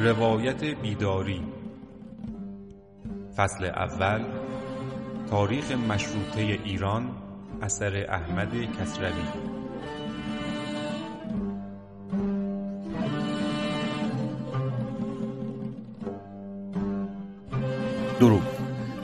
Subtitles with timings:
[0.00, 1.42] روایت بیداری.
[3.36, 4.24] فصل اول
[5.30, 7.10] تاریخ مشروطه ایران
[7.62, 9.24] اثر احمد کسروی.
[18.20, 18.42] درود.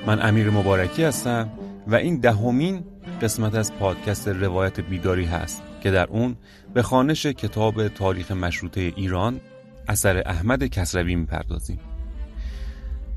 [0.07, 1.51] من امیر مبارکی هستم
[1.87, 2.85] و این دهمین
[3.23, 5.70] قسمت از پادکست روایت بیداری هست.
[5.81, 6.37] که در اون
[6.75, 9.41] به خانش کتاب تاریخ مشروطه ایران
[9.89, 11.81] اثر احمد کسروی می‌پردازیم.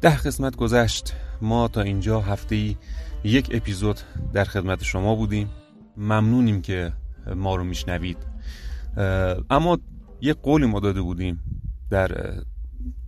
[0.02, 1.13] ده قسمت گذشت.
[1.41, 2.76] ما تا اینجا هفته
[3.23, 3.99] یک اپیزود
[4.34, 5.49] در خدمت شما بودیم.
[5.98, 6.94] ممنونیم که
[7.35, 8.18] ما رو میشنوید.
[9.49, 9.80] اما
[10.21, 11.40] یک قولی ما داده بودیم
[11.90, 12.34] در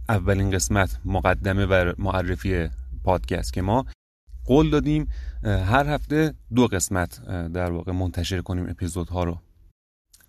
[0.09, 2.69] اولین قسمت مقدمه و معرفی
[3.03, 3.85] پادکست که ما
[4.45, 5.07] قول دادیم
[5.43, 9.39] هر هفته دو قسمت در واقع منتشر کنیم اپیزودها رو.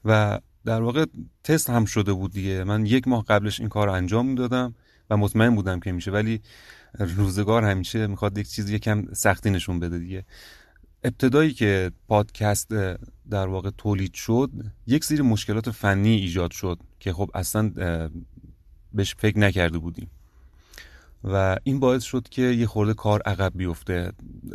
[0.04, 1.04] و در واقع
[1.44, 2.64] تست هم شده بود دیگه.
[2.64, 4.74] من یک ماه قبلش این کار انجام می‌دادم
[5.10, 6.40] و مطمئن بودم که میشه ولی
[6.98, 10.24] روزگار همیشه می‌خواد یک چیزی یکم سختی نشون بده دیگه.
[11.04, 12.68] ابتدایی که پادکست
[13.30, 14.50] در واقع تولید شد
[14.86, 17.72] یک سری مشکلات فنی ایجاد شد که خب اصلا
[18.92, 20.10] بهش فکر نکرده بودیم.
[21.24, 24.12] و این باعث شد که یه خورده کار عقب بیفته.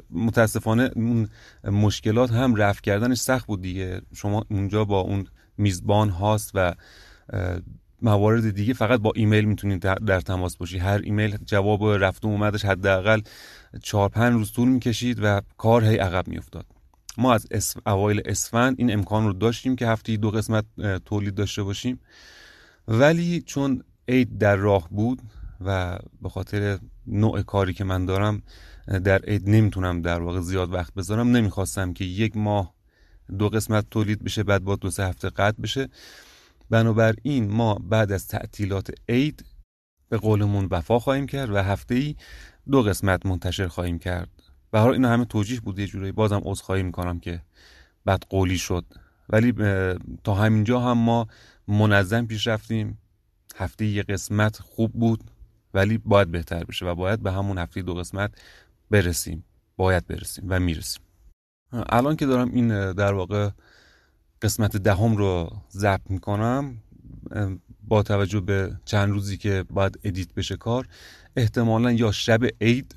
[0.10, 1.30] متاسفانه اون
[1.64, 4.02] مشکلات هم رفع کردنش سخت بود دیگه.
[4.14, 5.28] شما اونجا با اون
[5.62, 6.74] میزبان هاست و
[8.02, 10.78] موارد دیگه فقط با ایمیل می‌تونید در تماس باشی.
[10.78, 13.22] هر ایمیل جواب رفت و اومدش حداقل
[13.84, 16.66] چهار پنج روز طول می‌کشید و کار هی عقب میافتاد.
[17.18, 17.88] ما از اسف...
[17.88, 20.66] اوایل اسفند این امکان رو داشتیم که هفته دو قسمت
[21.06, 22.00] تولید داشته باشیم.
[22.88, 25.22] ولی چون عید در راه بود
[25.66, 28.42] و به خاطر نوع کاری که من دارم
[29.04, 32.74] در عید نمی‌تونم در واقع زیاد وقت بذارم نمی‌خواستم که یک ماه
[33.38, 35.90] دو قسمت تولید بشه بعد با دو سه هفته قطع بشه.
[36.70, 39.46] بنابراین ما بعد از تعطیلات عید
[40.10, 42.16] به قولمون وفا خواهیم کرد و هفته ای
[42.72, 44.30] دو قسمت منتشر خواهیم کرد.
[44.72, 46.12] به حال اینا همه توجیه بود یه جورایی.
[46.12, 47.42] بازم عذرخواهی می‌کنم که
[48.06, 48.86] بعد قولی شد.
[49.30, 49.54] ولی
[50.24, 51.28] تا همینجا هم ما
[51.68, 52.98] منظم پیش رفتیم.
[53.56, 55.24] هفته یه قسمت خوب بود
[55.74, 58.32] ولی باید بهتر بشه و باید به همون هفته دو قسمت
[58.92, 59.44] برسیم.
[59.78, 61.04] باید برسیم و می‌رسیم.
[61.74, 63.50] الان که دارم این در واقع
[64.42, 66.78] قسمت دهم رو ضبط می‌کنم
[67.88, 70.88] با توجه به چند روزی که باید ادیت بشه کار
[71.36, 72.96] احتمالا یا شب عید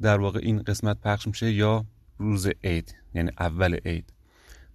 [0.00, 1.84] در واقع این قسمت پخش میشه یا
[2.18, 4.12] روز عید یعنی اول عید.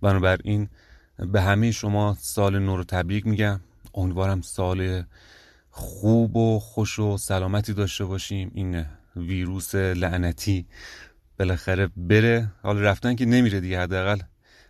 [0.02, 0.70] بنابراین
[1.18, 3.59] به همه شما سال نو رو تبریک میگم.
[3.94, 5.04] امیدوارم سال
[5.72, 8.52] خوب و خوش و سلامتی داشته باشیم.
[8.54, 10.66] این ویروس لعنتی
[11.40, 14.20] بالاخره بره حالا رفتن که نمیره دیگه حداقل.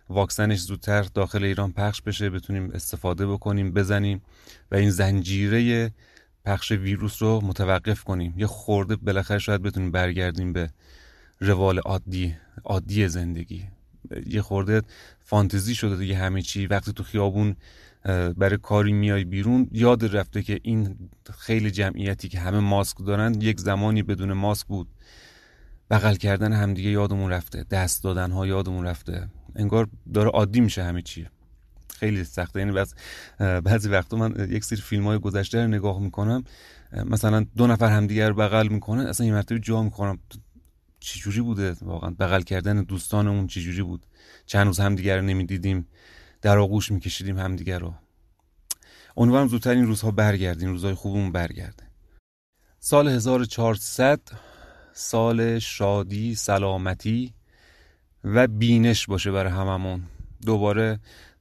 [0.08, 4.22] واکسنش زودتر داخل ایران پخش بشه بتونیم استفاده بکنیم بزنیم
[4.70, 5.90] و این زنجیره
[6.44, 8.34] پخش ویروس رو متوقف کنیم.
[8.36, 10.70] یه خورده بالاخره شاید بتونیم برگردیم به
[11.40, 13.64] روال عادی عادی زندگی.
[14.26, 14.82] یه خورده
[15.18, 16.66] فانتزی شده دیگه همه چی.
[16.66, 17.56] وقتی تو خیابون
[18.36, 23.60] برای کاری میای بیرون یاد رفته که این خیلی جمعیتی که همه ماسک دارن یک
[23.60, 24.88] زمانی بدون ماسک بود.
[25.90, 27.64] بغل کردن همدیگه یادمون رفته.
[27.70, 29.28] دست دادن ها یادمون رفته.
[29.56, 31.26] انگار داره عادی میشه همه چی
[31.98, 32.58] خیلی سخته.
[32.60, 32.94] یعنی بس
[33.38, 36.44] بعضی وقتا من یک سری فیلم های گذشته رو نگاه می‌کنم
[36.92, 40.18] مثلا دو نفر همدیگه رو بغل می‌کنن اصلا یه مرتبه جا می‌کنم
[41.00, 44.06] چجوری بوده؟ واقعا بغل کردن دوستانمون چجوری بود؟
[44.46, 45.86] چند روز همدیگه رو نمی‌دیدیم.
[46.42, 47.94] در آغوش میکشیدیم همدیگه رو.
[49.16, 51.84] امیدوارم زودتر این روزها برگردیم روزهای خوبمون برگرده.
[52.78, 54.20] سال 1400
[54.92, 57.34] سال شادی سلامتی
[58.24, 60.02] و بینش باشه برای هممون.
[60.46, 61.00] دوباره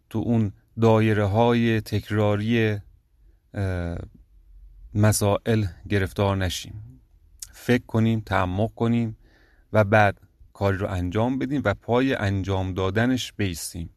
[0.10, 0.52] تو اون
[0.82, 2.78] دایره های تکراری
[4.94, 7.02] مسائل گرفتار نشیم.
[7.52, 9.18] فکر کنیم تعمق کنیم
[9.74, 10.22] و بعد
[10.54, 13.90] کاری رو انجام بدیم و پای انجام دادنش بیستیم.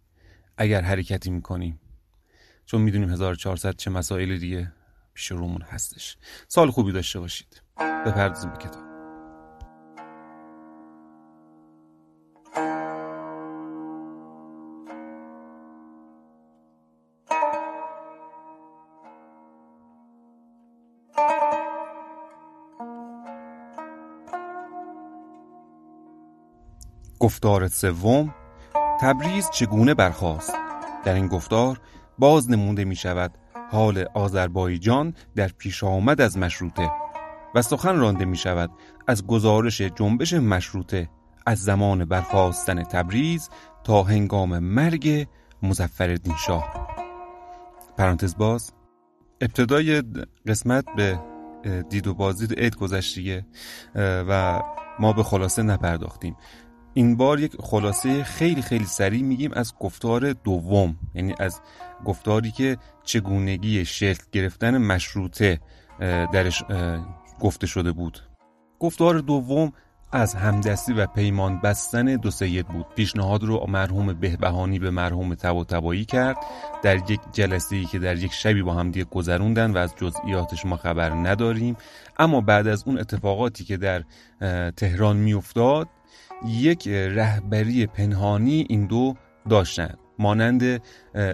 [0.56, 1.80] اگر حرکتی می‌کنیم.
[2.66, 4.72] چون می‌دونیم 1400 چه مسائل دیگه
[5.14, 6.16] پیش رومون هستش.
[6.48, 7.62] سال خوبی داشته باشید.
[8.06, 8.91] بپردازیم به کتاب.
[27.22, 28.34] گفتار سوم
[29.00, 30.54] تبریز چگونه برخاست؟
[31.04, 31.80] در این گفتار
[32.18, 33.34] باز نمونده می شود
[33.70, 36.90] حال آذربایجان در پیش آمد از مشروطه
[37.54, 38.70] و سخن رانده می شود
[39.06, 41.08] از گزارش جنبش مشروطه
[41.46, 43.48] از زمان برخواستن تبریز
[43.84, 45.26] تا هنگام مرگ
[45.62, 46.88] مزفر شاه.
[47.96, 48.72] پرانتز باز.
[49.40, 50.02] ابتدای
[50.46, 51.20] قسمت به
[51.90, 53.46] دید و بازدید عید گذشتیه
[53.94, 54.62] و
[54.98, 56.36] ما به خلاصه نپرداختیم.
[56.94, 61.60] این بار یک خلاصه خیلی خیلی سریع میگیم از گفتار دوم یعنی از
[62.04, 65.60] گفتاری که چگونگی شکل گرفتن مشروطه
[66.32, 66.62] درش
[67.40, 68.18] گفته شده بود.
[68.78, 69.72] گفتار دوم
[70.12, 72.86] از همدستی و پیمان بستن دو سید بود.
[72.96, 76.36] پیشنهاد رو مرحوم بهبهانی به مرحوم تبا تبایی کرد.
[76.82, 80.66] در یک جلسه ای که در یک شبی با هم دیگه گذروندن و از جزئیاتش
[80.66, 81.76] ما خبر نداریم.
[82.18, 84.04] اما بعد از اون اتفاقاتی که در
[84.76, 85.88] تهران میافتاد
[86.46, 89.14] یک رهبری پنهانی این دو
[89.48, 90.82] داشتند مانند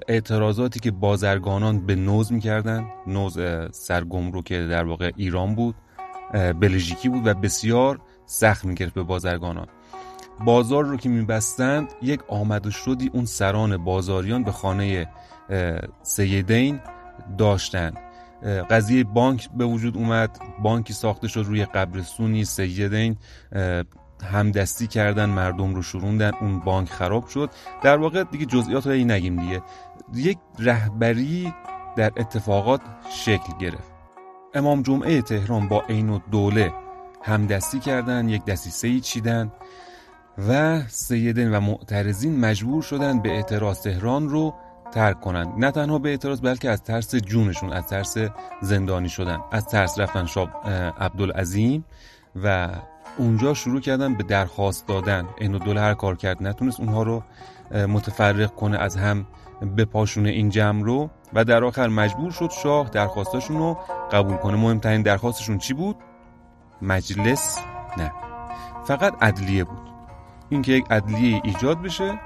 [0.08, 2.87] اعتراضاتی که بازرگانان به نوز می‌کردن.
[3.06, 3.38] نوز
[3.70, 5.75] سرگم رو که در واقع ایران بود
[6.60, 9.66] بلژیکی بود و بسیار سخت می‌گرفت به بازرگانان.
[10.44, 15.06] بازار رو که میبستند یک آمد و شدی اون سران بازاریان به خانه
[16.02, 16.81] سیدین
[17.38, 17.99] داشتند
[18.70, 20.38] قضیه بانک به وجود اومد.
[20.62, 23.16] بانکی ساخته شد روی قبرسونی سیدین.
[24.23, 27.50] همدستی کردن مردم رو شروندن اون بانک خراب شد.
[27.82, 29.62] در واقع دیگه جزئیات رو نگیم دیگه.
[30.15, 31.55] یک رهبری
[31.97, 32.81] در اتفاقات
[33.11, 33.93] شکل گرفت.
[34.55, 36.73] امام جمعه تهران با عین دوله
[37.23, 39.53] همدستی کردن یک دسیسه چیدن
[40.49, 44.55] و سیدین و معترضین مجبور شدن به اعتراض تهران رو
[44.93, 45.49] ترک کنند.
[45.56, 48.17] نه تنها به اعتراض بلکه از ترس جونشون از ترس
[48.62, 49.38] زندانی شدن.
[49.53, 50.49] از ترس رفتن شاب
[51.00, 51.85] عبدالعظیم
[52.43, 52.69] و
[53.19, 55.26] اونجا شروع کردن به درخواست دادن.
[55.38, 56.43] اینو دول هر کار کرد.
[56.43, 57.23] نتونست اونها رو
[57.73, 59.26] متفرق کنه از هم
[59.76, 61.11] بپاشونه این جمع رو.
[61.35, 63.79] و در آخر مجبور شد شاه درخواستاشون رو
[64.12, 64.56] قبول کنه.
[64.56, 65.97] مهمترین درخواستشون چی بود؟
[66.82, 67.59] مجلس؟
[67.97, 68.12] نه.
[68.87, 69.88] فقط عدلیه بود.
[70.49, 72.20] اینکه یک عدلیه ایجاد بشه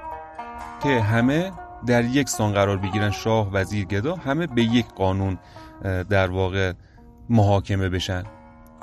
[0.83, 1.51] که همه
[1.85, 5.37] در یک سان قرار بگیرن شاه وزیر گدا همه به یک قانون
[6.09, 6.73] در واقع
[7.29, 8.23] محاکمه بشن.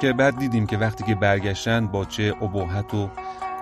[0.00, 3.10] که بعد دیدیم که وقتی که برگشتن با چه ابهت و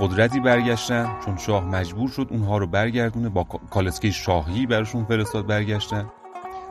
[0.01, 6.11] قدرتی برگشتن چون شاه مجبور شد اونها رو برگردونه با کالسکه شاهی براشون فرستاد برگشتن.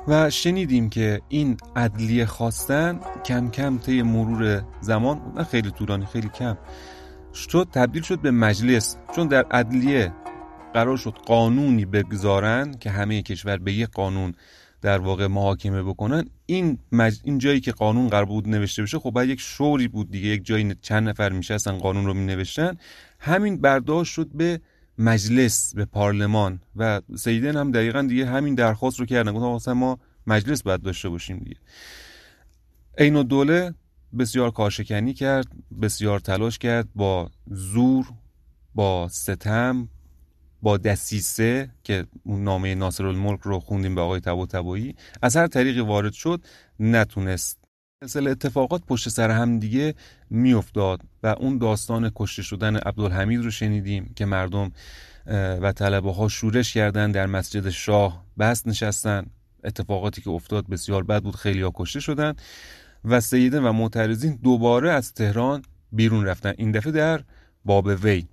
[0.07, 6.29] و شنیدیم که این عدلیه خواستن کم کم طی مرور زمان نه خیلی طولانی خیلی
[6.29, 6.57] کم
[7.33, 8.97] شد تبدیل شد به مجلس.
[9.15, 10.13] چون در عدلیه
[10.73, 14.35] قرار شد قانونی بگذارن که همه کشور به یک قانون
[14.81, 16.29] در واقع محاکمه بکنن.
[16.45, 17.19] این مج...
[17.24, 20.27] این جایی که قانون قرار بود نوشته بشه خب باید یک شوری بود دیگه.
[20.27, 22.77] یک جایی چند نفر میشستن قانون رو می نوشتن
[23.19, 24.62] همین برداشت شد به
[24.97, 26.59] مجلس به پارلمان.
[26.75, 29.31] و سیدن هم دقیقا دیگه همین درخواست رو کردن.
[29.31, 31.57] گفتن ما مجلس باید داشته باشیم دیگه.
[32.97, 33.74] عین دوله
[34.19, 35.47] بسیار کارشکنی کرد
[35.81, 38.06] بسیار تلاش کرد با زور
[38.75, 39.89] با ستم
[40.62, 45.48] با دسیسه که اون نامه ناصر الملک رو خوندیم به آقای تبا تبایی از هر
[45.48, 46.42] طریقی وارد شد
[46.80, 47.57] نتونست.
[48.04, 49.95] مثل اتفاقات پشت سر هم دیگه
[50.30, 54.71] میافتاد و اون داستان کشته شدن عبدالحمید رو شنیدیم که مردم
[55.62, 59.25] و طلبه ها شورش کردن در مسجد شاه بست نشستن.
[59.63, 62.33] اتفاقاتی که افتاد بسیار بد بود خیلی ها کشته شدن
[63.06, 65.62] و سیدن و معترضین دوباره از تهران
[65.92, 66.53] بیرون رفتن.
[66.57, 67.24] این دفعه در
[67.65, 68.27] باب وی.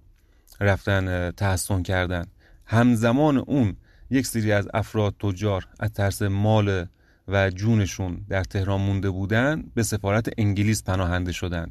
[0.60, 2.24] رفتن تحسن کردن.
[2.66, 3.76] همزمان اون
[4.10, 6.86] یک سری از افراد تجار از ترس مال
[7.28, 11.66] و جونشون در تهران مونده بودن به سفارت انگلیس پناهنده شدن.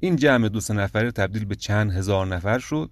[0.00, 2.90] این جمع دو سه نفره تبدیل به چند هزار نفر شد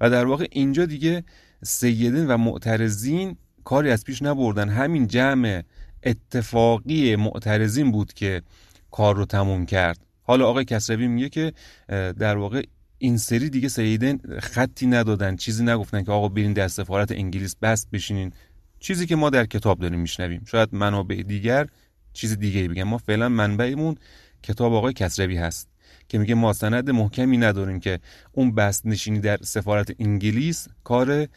[0.00, 1.24] و در واقع اینجا دیگه
[1.62, 4.68] سیدین و معترضین کاری از پیش نبردن.
[4.68, 5.62] همین جمع
[6.02, 8.42] اتفاقی معترضین بود که
[8.90, 9.98] کار رو تموم کرد.
[10.22, 11.52] حالا آقای کسروی میگه که
[12.18, 12.62] در واقع
[12.98, 17.90] این سری دیگه سیدین خطی ندادن چیزی نگفتن که آقا برین در سفارت انگلیس بست
[17.90, 18.32] بشینین.
[18.80, 20.44] چیزی که ما در کتاب داریم میشنویم.
[20.46, 21.66] شاید منابع دیگر
[22.12, 22.82] چیز دیگه بگم.
[22.82, 23.96] ما فعلا منبعمون
[24.42, 25.68] کتاب آقای کسروی هست
[26.08, 27.98] که میگه ما سند محکمی نداریم که
[28.32, 31.28] اون بست نشینی در سفارت انگلیس کار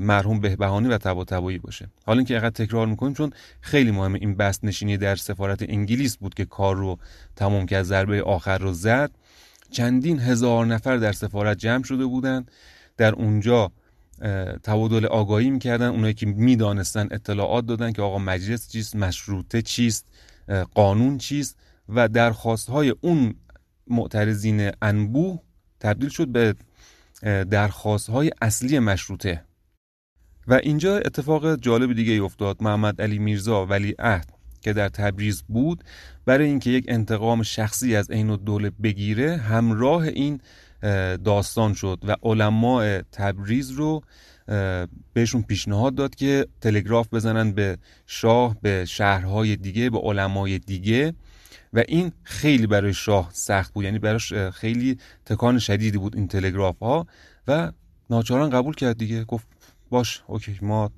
[0.00, 1.88] مرحوم بهبهانی و تبا تبایی باشه.
[2.06, 6.34] حالا اینکه اینقدر تکرار می‌کنیم چون خیلی مهمه این بست نشینی در سفارت انگلیس بود
[6.34, 6.98] که کار رو
[7.36, 9.10] تمام کرد ضربه آخر رو زد.
[9.74, 12.50] چندین هزار نفر در سفارت جمع شده بودند
[12.96, 13.72] در اونجا
[14.62, 15.86] تبادل آگاهی می‌کردن.
[15.86, 20.06] اونایی که می‌دانستن اطلاعات دادن که آقا مجلس چیست مشروطه چیست
[20.74, 21.58] قانون چیست.
[21.88, 23.34] و درخواست های اون
[23.86, 25.40] معترضین انبوه
[25.80, 26.54] تبدیل شد به
[27.44, 29.44] درخواست های اصلی مشروطه.
[30.46, 32.62] و اینجا اتفاق جالب دیگه افتاد.
[32.62, 35.84] محمد علی میرزا ولی عهد که در تبریز بود
[36.26, 40.40] برای اینکه یک انتقام شخصی از عین دوله بگیره همراه این
[41.24, 44.02] داستان شد و علماء تبریز رو
[45.12, 51.14] بهشون پیشنهاد داد که تلگراف بزنن به شاه به شهرهای دیگه به علمای دیگه
[51.72, 53.84] و این خیلی برای شاه سخت بود.
[53.84, 57.06] یعنی براش خیلی تکان شدیدی بود این تلگراف ها
[57.48, 57.72] و
[58.10, 59.24] ناچاران قبول کرد دیگه.
[59.24, 59.46] گفت
[59.90, 60.90] باش اوکی ما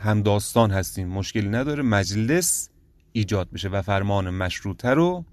[0.00, 2.68] هم داستان هستیم مشکلی نداره مجلس
[3.16, 5.24] ایجاد بشه و فرمان مشروطه رو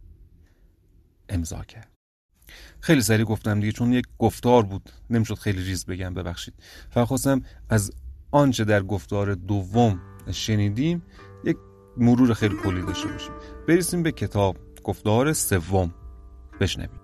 [1.29, 1.91] امضا کرد.
[2.79, 4.89] خیلی سریع گفتم دیگه چون یک گفتار بود.
[5.09, 6.53] نمی‌شد خیلی ریز بگم ببخشید.
[6.89, 7.91] فقط خواستم از
[8.31, 11.03] آنچه در گفتار دوم شنیدیم
[11.45, 11.57] یک
[11.97, 13.33] مرور خیلی کلی داشته باشیم.
[13.67, 15.93] برسیم به کتاب گفتار سوم.
[16.59, 17.00] بشنویم.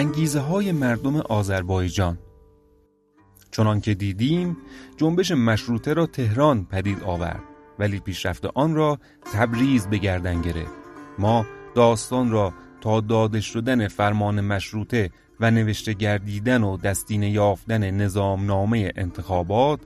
[0.00, 2.18] انگیزه های مردم آذربایجان.
[3.50, 4.56] چنان که دیدیم
[4.96, 7.42] جنبش مشروطه را تهران پدید آورد
[7.78, 8.98] ولی پیشرفت آن را
[9.32, 10.72] تبریز به گردن گرفت.
[11.18, 18.92] ما داستان را تا داده شدن فرمان مشروطه و نوشته گردیدن و دستینه یافتن نظامنامه
[18.96, 19.80] انتخابات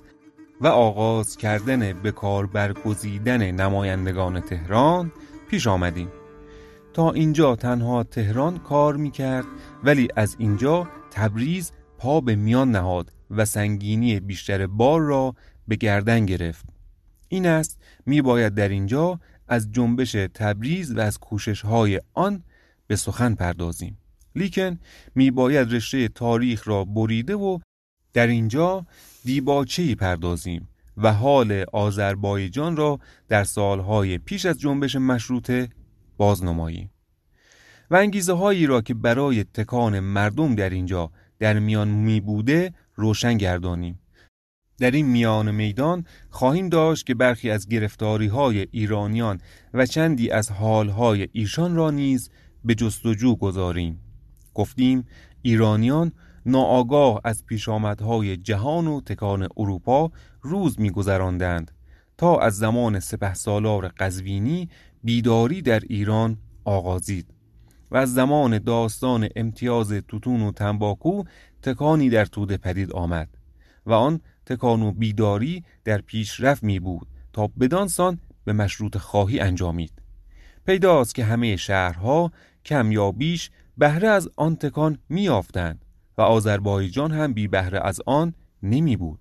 [0.61, 5.13] و آغاز کردن به کار برگزیدن نمایندگان تهران
[5.51, 6.09] پیش آمدیم.
[6.95, 9.45] تا اینجا تنها تهران کار می‌کرد
[9.85, 15.35] ولی از اینجا تبریز پا به میان نهاد و سنگینی بیشتر بار را
[15.69, 16.67] به گردن گرفت.
[17.29, 22.43] این است می باید در اینجا از جنبش تبریز و از کوشش های آن
[22.87, 23.99] به سخن پردازیم.
[24.37, 24.79] لیکن
[25.15, 27.59] می باید رشته تاریخ را بریده و
[28.13, 28.87] در اینجا
[29.25, 32.99] دیباچهی پردازیم و حال آذربایجان را
[33.29, 35.69] در سالهای پیش از جنبش مشروطه
[36.17, 36.91] بازنماییم
[37.91, 43.37] و انگیزه هایی را که برای تکان مردم در اینجا در میان می بوده روشن
[43.37, 44.01] گردانیم
[44.79, 49.41] در این میان میدان خواهیم داشت که برخی از گرفتاری های ایرانیان
[49.75, 52.31] و چندی از حال های ایشان را نیز
[52.65, 54.01] به جستجو گذاریم.
[54.55, 55.07] گفتیم
[55.43, 56.13] ایرانیان
[56.47, 61.71] ناآگاه از پیشامدهای جهان و تکان اروپا روز میگذراندند
[62.19, 64.69] تا از زمان سپه سالار قزوینی
[65.05, 67.27] بیداری در ایران آغازید
[67.91, 71.23] و از زمان داستان امتیاز توتون و تنباکو
[71.63, 73.29] تکانی در توده پدید آمد
[73.87, 79.93] و آن تکان و بیداری در پیشرفت می بود تا بدانسان به مشروط خواهی انجامید.
[80.67, 82.33] پیداست که همه شهرها
[82.65, 85.85] کم یا بیش بهره از آن تکان میافتند
[86.19, 89.19] و آذربایجان هم بی بهره از آن نمی بود.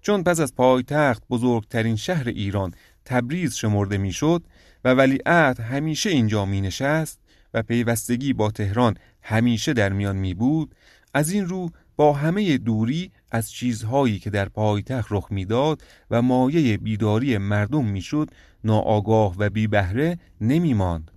[0.00, 2.74] چون پس از پایتخت بزرگترین شهر ایران
[3.06, 4.42] تبریز شمرده می‌شد
[4.84, 7.20] و ولیعهد همیشه اینجا می نشست
[7.54, 10.74] و پیوستگی با تهران همیشه در میان می بود
[11.14, 16.76] از این رو با همه دوری از چیزهایی که در پایتخت رخ می‌داد و مایه
[16.76, 18.30] بیداری مردم می‌شد
[18.64, 21.10] ناآگاه و بی بهره نمی ماند.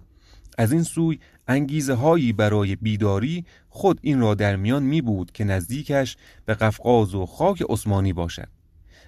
[0.57, 5.43] از این سوی انگیزه هایی برای بیداری خود این را در میان می بود که
[5.43, 8.49] نزدیکش به قفقاز و خاک عثمانی باشد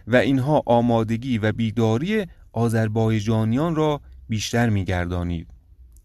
[0.07, 5.47] و اینها آمادگی و بیداری آذربایجانیان را بیشتر می گردانید.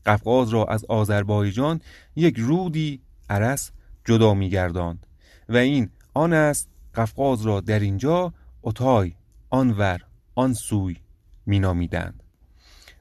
[0.06, 1.80] قفقاز را از آذربایجان
[2.16, 3.00] یک رودی
[3.30, 3.70] عرس
[4.04, 5.06] جدا می گرداند
[5.48, 9.12] و این آن است قفقاز را در اینجا اتای
[9.50, 10.00] آنور
[10.34, 10.96] آن سوی
[11.46, 12.22] مینامیدند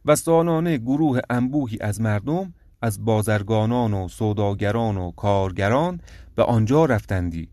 [0.05, 6.01] و سالانه گروه انبوهی از مردم از بازرگانان و سوداگران و کارگران
[6.35, 7.49] به آنجا رفتندی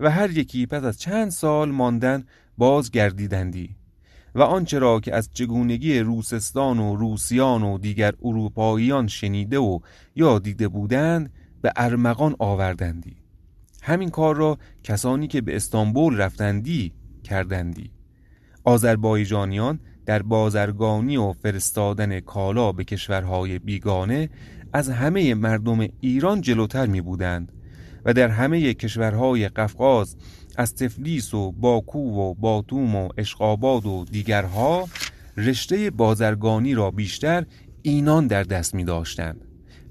[0.00, 2.24] و هر یکی پس از چند سال ماندن
[2.58, 3.76] بازگردیدندی
[4.36, 9.78] و آنچه را که از چگونگی روسستان و روسیان و دیگر اروپاییان شنیده و
[10.16, 13.16] یا دیده بودند به ارمغان آوردندی.
[13.82, 16.92] همین کار را کسانی که به استانبول رفتندی
[17.24, 17.90] کردندی.
[18.64, 24.30] آذربایجانیان در بازرگانی و فرستادن کالا به کشورهای بیگانه
[24.72, 27.52] از همه مردم ایران جلوتر می بودند
[28.06, 30.16] و در همه کشورهای قفقاز
[30.56, 34.88] از تفلیس و باکو و باتوم و اشقاباد و دیگرها
[35.36, 37.44] رشته بازرگانی را بیشتر
[37.82, 39.40] اینان در دست می داشتند.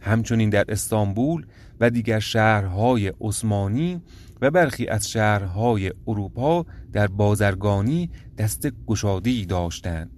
[0.01, 1.45] همچنین در استانبول
[1.79, 4.01] و دیگر شهرهای عثمانی
[4.41, 10.11] و برخی از شهرهای اروپا در بازرگانی دست گشادی داشتند.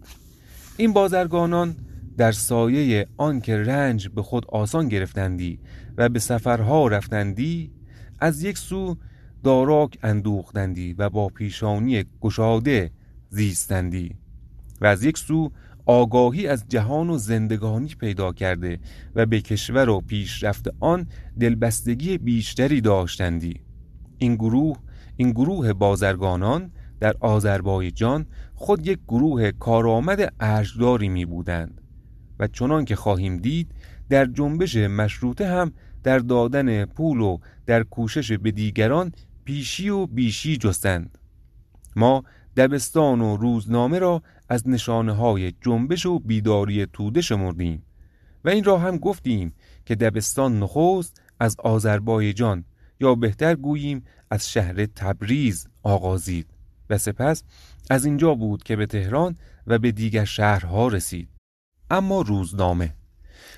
[0.77, 1.75] این بازرگانان
[2.17, 5.59] در سایه آنکه رنج به خود آسان گرفتندی
[5.97, 7.71] و به سفرها رفتندی
[8.19, 8.97] از یک سو
[9.43, 12.91] داراک اندوختندی و با پیشانی گشاده
[13.29, 14.15] زیستندی
[14.81, 15.51] و از یک سو
[15.85, 18.79] آگاهی از جهان و زندگانی پیدا کرده
[19.15, 21.07] و به کشور و پیشرفت آن
[21.39, 23.61] دلبستگی بیشتری داشتندی.
[24.17, 24.77] این گروه
[25.17, 31.81] این گروه بازرگانان در آذربایجان خود یک گروه کارآمد ارجداری می بودند
[32.39, 33.71] و چنان که خواهیم دید
[34.09, 35.71] در جنبش مشروطه هم
[36.07, 39.11] در دادن پول و در کوشش به دیگران
[39.45, 41.17] پیشی و بیشی جستند.
[41.95, 42.23] ما
[42.57, 47.83] دبستان و روزنامه را از نشانه های جنبش و بیداری توده شمردیم
[48.45, 49.53] و این را هم گفتیم
[49.85, 52.65] که دبستان نخست از آذربایجان
[52.99, 56.47] یا بهتر گوییم از شهر تبریز آغازید
[56.89, 57.43] و سپس
[57.89, 59.35] از اینجا بود که به تهران
[59.67, 61.29] و به دیگر شهرها رسید.
[61.89, 62.93] اما روزنامه.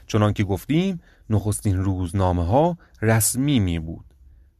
[0.08, 4.06] چنان که گفتیم نخستین روزنامه ها رسمی می بود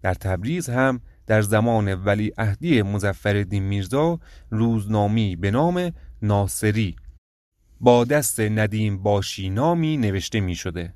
[0.02, 6.96] در تبریز هم در زمان ولی عهدی مزفر میرزا روزنامی به نام ناصری
[7.82, 10.94] با دست ندیم باشی نامی نوشته می شده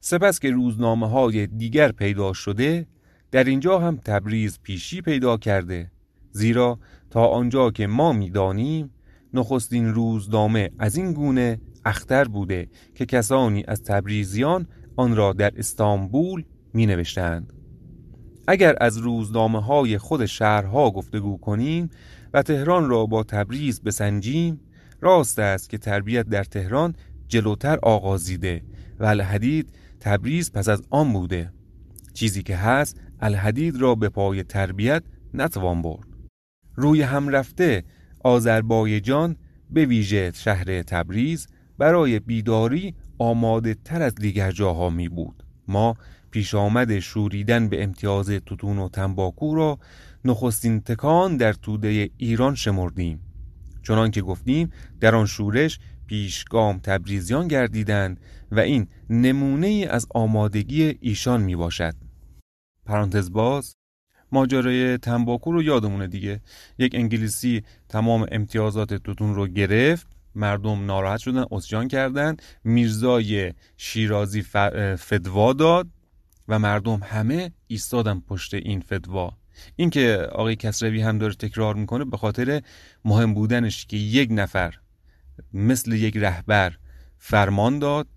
[0.00, 2.86] سپس که روزنامه های دیگر پیدا شده
[3.30, 5.90] در اینجا هم تبریز پیشی پیدا کرده.
[6.32, 6.78] زیرا
[7.10, 8.90] تا آنجا که ما می‌دانیم
[9.34, 14.66] نخستین روزنامه از این گونه اختر بوده که کسانی از تبریزیان
[15.00, 17.52] آن را در استانبول می نوشتند.
[18.48, 21.90] اگر از روزنامه های خود شهرها گفتگو کنیم
[22.34, 24.60] و تهران را با تبریز بسنجیم
[25.00, 26.94] راست است که تربیت در تهران
[27.28, 28.62] جلوتر آغازیده
[28.98, 31.52] و الحدید تبریز پس از آن بوده
[32.14, 35.02] چیزی که هست الحدید را به پای تربیت
[35.34, 36.08] نتوان برد
[36.74, 37.84] روی هم رفته
[38.24, 39.36] آذربایجان
[39.70, 41.46] به ویژه شهر تبریز
[41.78, 45.96] برای بیداری آماده تر از دیگر جاها می بود ما
[46.30, 49.78] پیش آمد شوریدن به امتیاز توتون و تنباکو را
[50.24, 53.20] نخستین تکان در توده ایران شمردیم.
[53.82, 58.20] چنان که گفتیم در آن شورش پیشگام تبریزیان گردیدند
[58.52, 61.94] و این نمونه ای از آمادگی ایشان می باشد
[62.86, 63.76] پرانتز باز
[64.32, 66.40] ماجرای تنباکو رو یادمونه دیگه.
[66.78, 70.19] یک انگلیسی تمام امتیازات توتون رو گرفت.
[70.34, 72.36] مردم ناراحت شدن اسجان کردن.
[72.64, 74.42] میرزای شیرازی
[74.98, 75.88] فدوا داد
[76.48, 79.32] و مردم همه ایستادن پشت این فدوا
[79.76, 82.62] این که آقای کسروی هم داره تکرار می‌کنه به خاطر
[83.04, 84.74] مهم بودنش که یک نفر
[85.52, 86.76] مثل یک رهبر
[87.18, 88.08] فرمان داد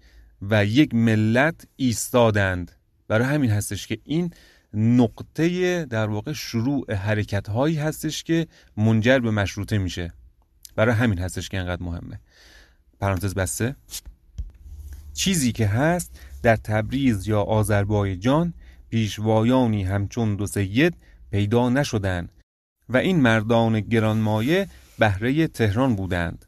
[0.41, 2.71] و یک ملت ایستادند.
[3.07, 4.33] برای همین هستش که این
[4.73, 8.47] نقطه در واقع شروع حرکت هایی هستش که
[8.77, 10.13] منجر به مشروطه میشه.
[10.75, 12.19] برای همین هستش که اینقدر مهمه.
[12.99, 13.75] پرانتز بسته.
[15.13, 18.53] چیزی که هست در تبریز یا آذربایجان
[18.89, 20.95] پیشوایانی همچون دو سید
[21.31, 22.29] پیدا نشدند
[22.89, 24.67] و این مردان گرانمایه
[24.99, 26.45] بهره تهران بودند.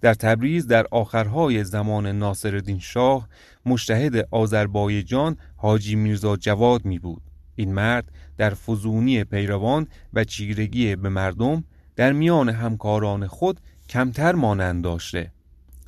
[0.00, 3.28] در تبریز در آخرهای زمان ناصرالدین شاه
[3.66, 7.22] مشتهد آذربایجان حاجی میرزا جواد می بود
[7.56, 11.64] این مرد در فزونی پیروان و چیرگی به مردم
[11.98, 15.32] در میان همکاران خود کمتر مانند داشته.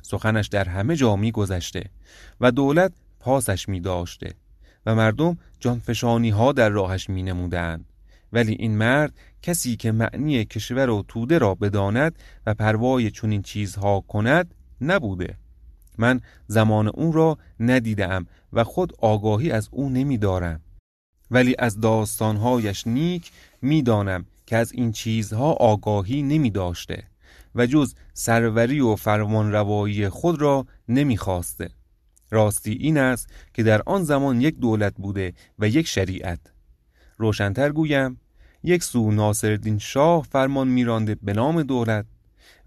[0.01, 1.83] سخنش در همه جا می گذشته
[2.41, 4.33] و دولت پاسش می داشته
[4.85, 7.85] و مردم جانفشانی ها در راهش می نمودند
[8.33, 14.03] ولی این مرد کسی که معنی کشور و توده را بداند و پروای چنین چیزها
[14.07, 15.37] کند نبوده.
[15.97, 20.61] من زمان اون را ندیدم و خود آگاهی از او نمیدارم.
[21.31, 27.03] ولی از داستانهایش نیک می‌دانم که از این چیزها آگاهی نمی داشته
[27.55, 31.69] و جز سروری و فرمانروایی خود را نمی‌خواسته.
[32.31, 36.39] راستی این است که در آن زمان یک دولت بوده و یک شریعت
[37.17, 38.19] روشنتر گویم
[38.63, 42.05] یک سو ناصرالدین شاه فرمان میرانده به نام دولت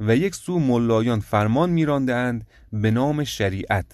[0.01, 3.87] و یک سو ملایان فرمان میراندهاند به نام شریعت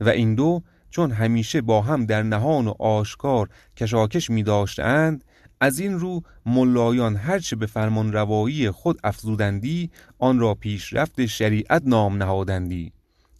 [0.00, 5.24] و این دو چون همیشه با هم در نهان و آشکار کشاکش می داشتند
[5.60, 12.16] از این رو ملایان هرچه به فرمان روایی خود افزودندی آن را پیشرفت شریعت نام
[12.16, 12.92] نهادندی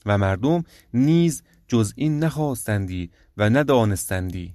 [0.07, 4.55] و مردم نیز جز این نخواستندی و ندانستندی.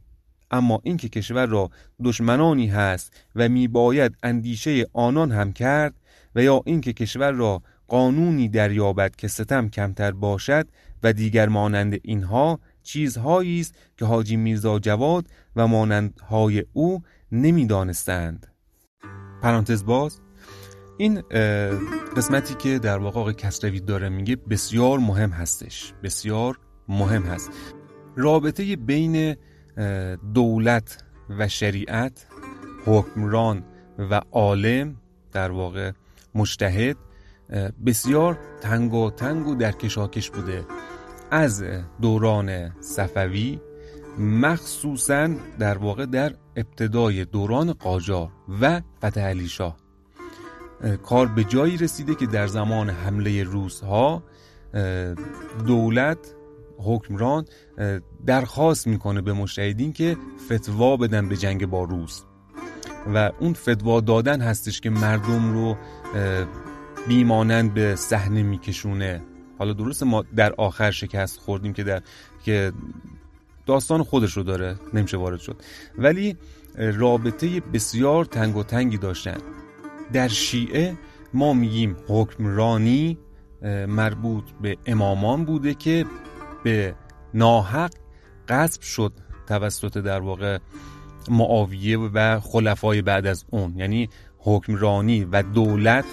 [0.52, 1.70] اما اینکه کشور را
[2.04, 5.94] دشمنانی هست و میباید اندیشه آنان هم کرد
[6.36, 10.68] و یا اینکه کشور را قانونی دریابد که ستم کمتر باشد
[11.04, 18.48] و دیگر مانند اینها چیزهایی است که حاجی میرزا جواد و مانندهای او نمی‌دانستند.
[19.42, 20.20] پرانتز باز
[20.98, 21.22] این
[22.18, 25.94] قسمتی که در واقع آقای کسروی داره میگه بسیار مهم هستش.
[26.04, 27.52] بسیار مهم هست.
[28.16, 29.36] رابطه بین
[30.34, 32.26] دولت و شریعت
[32.86, 33.64] حکمران
[34.00, 34.96] و عالم
[35.32, 35.92] در واقع
[36.36, 36.98] مشتهد
[37.86, 40.66] بسیار تنگ و تنگ و در کشاکش بوده.
[41.32, 41.64] از
[42.02, 43.60] دوران صفوی
[44.18, 48.30] مخصوصا در واقع در ابتدای دوران قاجار
[48.62, 49.78] و فتح علی شاه.
[51.04, 54.24] کار به جایی رسیده که در زمان حمله روس ها
[55.68, 56.18] دولت
[56.78, 57.46] حکمران
[58.26, 60.18] درخواست می‌کنه به مشتهدین که
[60.52, 62.24] فتوا بدن به جنگ با روس.
[63.14, 65.78] و اون فتوا دادن هستش که مردم رو
[67.08, 69.22] بیمانند به صحنه میکشونه.
[69.60, 72.02] حالا درست ما در آخر شکست خوردیم که در
[72.44, 72.74] که
[73.66, 75.62] داستان خودش رو داره نمیشه وارد شد.
[75.98, 76.38] ولی
[76.78, 79.38] رابطه بسیار تنگ و تنگی داشتن.
[80.14, 80.98] در شیعه
[81.34, 83.18] ما میگیم حکمرانی
[83.88, 86.06] مربوط به امامان بوده که
[86.64, 86.96] به
[87.34, 87.92] ناحق
[88.48, 89.14] قصب شد
[89.48, 90.58] توسط در واقع
[91.30, 93.74] معاویه و خلفای بعد از اون.
[93.78, 96.06] یعنی حکمرانی و دولت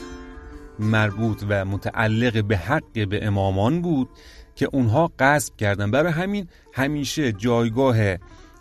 [0.79, 4.09] مربوط و متعلق به حق به امامان بود
[4.61, 5.91] که اونها قصب کردن.
[5.91, 7.97] برای همین همیشه جایگاه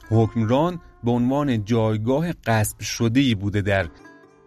[0.10, 3.88] حکمران به عنوان جایگاه قصب شده ای بوده در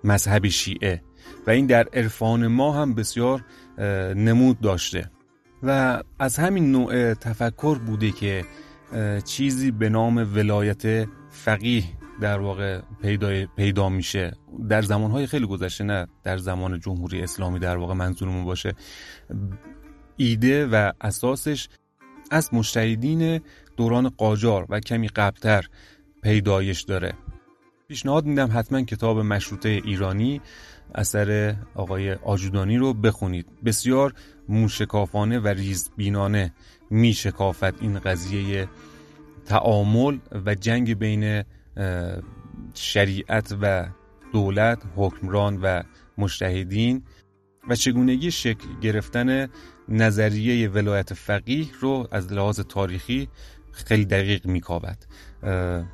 [0.05, 1.03] مذهب شیعه
[1.47, 3.45] و این در عرفان ما هم بسیار
[4.17, 5.11] نمود داشته.
[5.63, 8.45] و از همین نوع تفکر بوده که
[9.25, 11.85] چیزی به نام ولایت فقیه
[12.21, 14.33] در واقع پیدا, پیدا میشه.
[14.69, 18.75] در زمانهای خیلی گذشته نه در زمان جمهوری اسلامی در واقع منظورمون باشه.
[20.17, 21.69] ایده و اساسش
[22.31, 23.41] از مشتهدین
[23.77, 25.65] دوران قاجار و کمی قبلتر
[26.23, 27.15] پیدایش داره.
[27.89, 30.41] پیشنهاد میدم حتما کتاب مشروطه ایرانی
[30.95, 33.47] اثر آقای آجودانی رو بخونید.
[33.65, 34.15] بسیار
[34.49, 36.53] موشکافانه و ریزبینانه
[36.91, 38.69] میشکافد این قضیه
[39.47, 41.45] تعامل و جنگ بین
[42.75, 43.87] شریعت و
[44.33, 45.83] دولت حکمران و
[46.19, 47.03] مشتهدین
[47.69, 49.49] و چگونگی شکل گرفتن
[49.93, 53.29] نظریه ولایت فقیه رو از لحاظ تاریخی
[53.73, 54.99] خیلی دقیق میکاود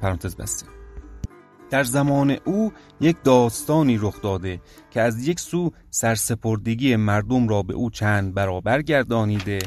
[0.00, 0.66] پرانتز بسته.
[1.70, 7.74] در زمان او یک داستانی رخ داده که از یک سو سرسپردگی مردم را به
[7.74, 9.58] او چند برابر گردانیده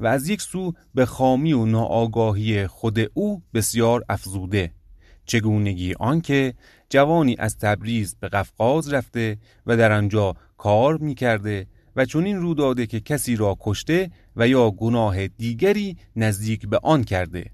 [0.00, 4.72] و از یک سو به خامی و ناآگاهی خود او بسیار افزوده.
[5.24, 6.54] چگونگی آنکه
[6.88, 11.66] جوانی از تبریز به قفقاز رفته و در آنجا کار می‌کرده
[12.00, 17.04] و این رو داده که کسی را کشته و یا گناه دیگری نزدیک به آن
[17.04, 17.50] کرده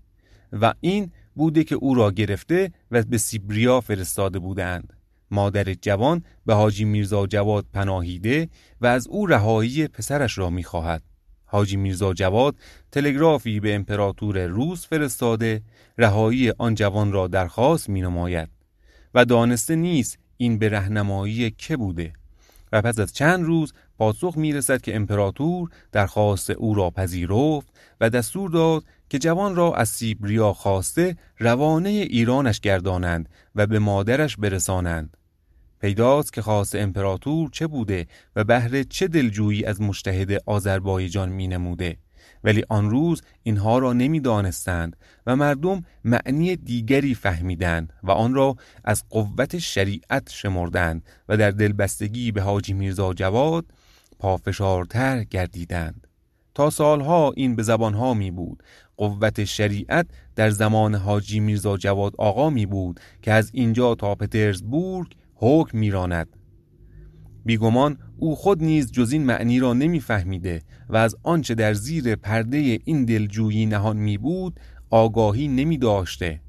[0.53, 4.93] و این بوده که او را گرفته و به سیبریا فرستاده بودند.
[5.31, 8.49] مادر جوان به حاجی میرزا جواد پناهیده
[8.81, 11.03] و از او رهایی پسرش را می‌خواهد.
[11.45, 12.57] حاجی میرزا جواد
[12.93, 15.63] تلگرافی به امپراتور روس فرستاده
[15.99, 18.49] رهایی آن جوان را درخواست می نماید
[19.15, 22.13] و دانسته نیست این به رهنمایی که بوده.
[22.73, 27.69] و پس از چند روز پاسخ می رسد که امپراتور درخواست او را پذیرفت
[28.01, 34.37] و دستور داد که جوان را از سیبریا خواسته روانه ایرانش گردانند و به مادرش
[34.37, 35.17] برسانند.
[35.81, 38.07] پیداست که خاص امپراتور چه بوده
[38.37, 41.97] و بهر چه دلجویی از مشتهد آذربایجان می نموده
[42.45, 49.05] ولی آن روز اینها را نمی‌دانستند و مردم معنی دیگری فهمیدند و آن را از
[49.09, 53.67] قوت شریعت شمردند و در دلبستگی به حاجی میرزا جواد
[54.19, 56.07] پافشارتر گردیدند.
[56.55, 58.63] تا سالها این به زبانها می بود.
[58.97, 65.13] قوت شریعت در زمان حاجی میرزا جواد آقا می بود که از اینجا تا پترزبورگ
[65.35, 66.37] حکم میراند
[67.45, 72.79] بیگمان او خود نیز جز این معنی را نمیفهمیده و از آنچه در زیر پرده
[72.85, 76.41] این دلجویی نهان می بود آگاهی نمی داشته.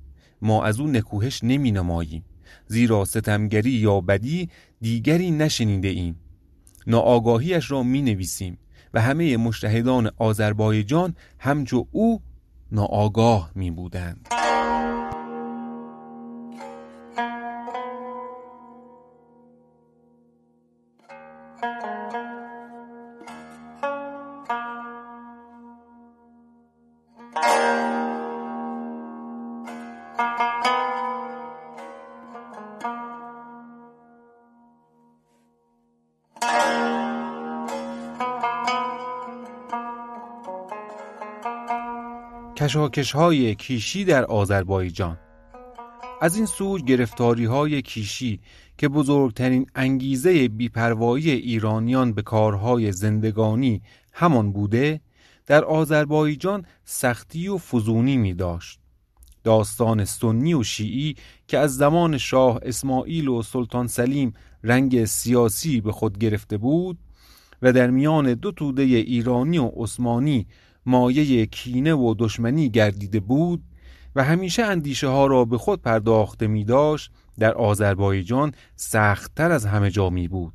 [0.41, 2.25] ما از او نکوهش نمی نماییم.
[2.67, 4.49] زیرا ستمگری یا بدی
[4.81, 6.15] دیگری نشنیده ایم.
[6.87, 8.57] ناآگاهیش را می نویسیم
[8.93, 12.21] و همه مشتهدان آذربایجان همچو او
[12.71, 14.27] ناآگاه می بودند
[42.67, 45.17] کشاکش های کیشی در آذربایجان.
[46.21, 48.39] از این سو گرفتاری های کیشی
[48.77, 53.81] که بزرگترین انگیزه بیپروایی ایرانیان به کارهای زندگانی
[54.13, 55.01] همان بوده
[55.45, 58.79] در آذربایجان سختی و فزونی می داشت
[59.43, 61.15] داستان سنی و شیعی
[61.47, 66.97] که از زمان شاه اسماعیل و سلطان سلیم رنگ سیاسی به خود گرفته بود
[67.61, 70.47] و در میان دو توده ایرانی و عثمانی
[70.87, 73.63] مایه کینه و دشمنی گردیده بود
[74.15, 79.91] و همیشه اندیشه ها را به خود پرداخته می داشت در آذربایجان سختتر از همه
[79.91, 80.53] جا می بود.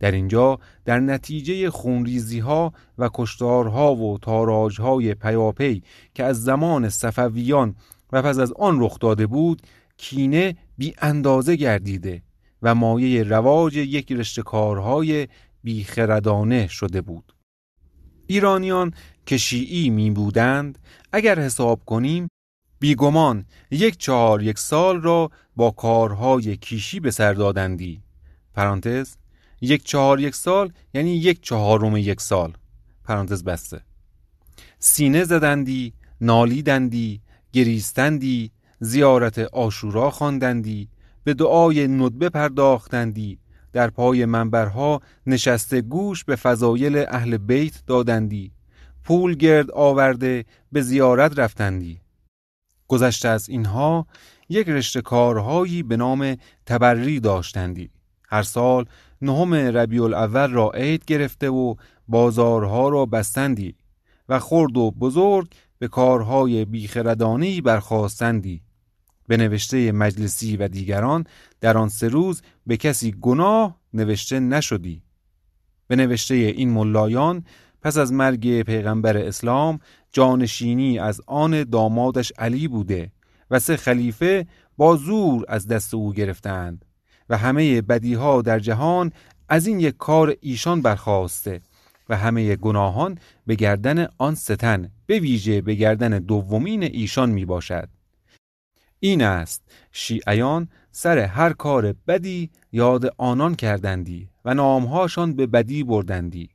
[0.00, 5.82] در اینجا در نتیجه خونریزی ها و کشتارها و تاراج های پیاپی
[6.14, 7.74] که از زمان صفویان
[8.12, 9.62] و پس از آن رخ داده بود
[9.96, 12.22] کینه بی اندازه گردیده
[12.62, 15.28] و مایه رواج یک رشته کارهای
[15.62, 17.34] بیخردانه شده بود.
[18.26, 18.92] ایرانیان
[19.28, 20.78] که شیعی می بودند
[21.12, 22.28] اگر حساب کنیم
[22.78, 28.02] بیگمان یک چهار یک سال را با کارهای کیشی به سر دادندی.
[28.54, 29.16] پرانتز
[29.60, 32.52] یک چهار یک سال یعنی یک چهارم یک سال.
[33.04, 33.80] پرانتز بسته.
[34.78, 37.20] سینه زدندی نالیدندی
[37.52, 40.88] گریستندی زیارت آشورا خواندندی
[41.24, 43.38] به دعای ندبه پرداختندی
[43.72, 48.57] در پای منبرها نشسته گوش به فضایل اهل بیت دادندی.
[49.08, 52.00] پول گرد آورده به زیارت رفتندی.
[52.88, 54.06] گذشته از اینها
[54.48, 57.90] یک رشته کارهایی به نام تبری داشتندی.
[58.28, 58.84] هر سال
[59.22, 61.74] نهم ربیع الاول را عید گرفته و
[62.08, 63.74] بازارها را بستندی
[64.28, 68.62] و خرد و بزرگ به کارهای بیخردانهی برخواستندی
[69.28, 71.24] به نوشته مجلسی و دیگران
[71.60, 75.02] در آن سه روز به کسی گناه نوشته نشدی.
[75.86, 77.44] به نوشته این ملایان
[77.82, 79.80] پس از مرگ پیغمبر اسلام
[80.12, 83.10] جانشینی از آن دامادش علی بوده
[83.50, 86.84] و سه خلیفه با زور از دست او گرفتند
[87.28, 89.12] و همه بدیها در جهان
[89.48, 91.60] از این یک کار ایشان برخواسته
[92.08, 97.88] و همه گناهان به گردن آن ستن به ویژه به گردن دومین ایشان می باشد
[99.00, 99.62] این است
[99.92, 106.50] شیعیان سر هر کار بدی یاد آنان کردندی و نامهاشان به بدی بردندی.